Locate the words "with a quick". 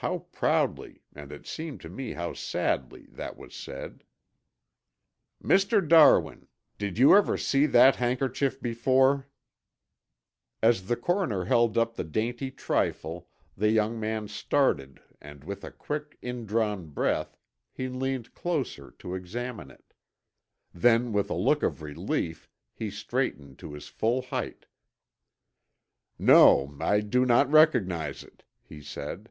15.42-16.16